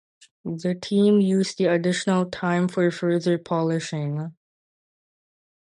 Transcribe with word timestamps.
The 0.45 0.73
team 0.73 1.21
used 1.21 1.59
the 1.59 1.65
additional 1.65 2.25
time 2.25 2.67
for 2.67 2.89
further 2.89 3.37
polishing. 3.37 4.33